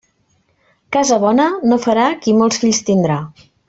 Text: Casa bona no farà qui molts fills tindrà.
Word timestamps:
Casa 0.97 1.19
bona 1.25 1.47
no 1.69 1.81
farà 1.87 2.09
qui 2.25 2.37
molts 2.43 2.65
fills 2.67 2.85
tindrà. 2.93 3.25